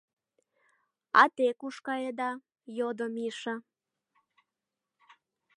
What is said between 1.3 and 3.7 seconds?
те куш каеда?— йодо Миша.